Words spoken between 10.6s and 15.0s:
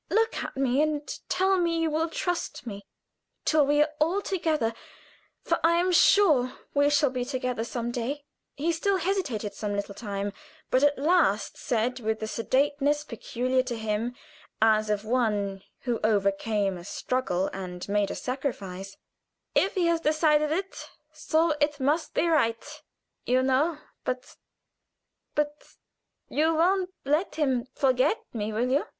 but at last said, with the sedateness peculiar to him, as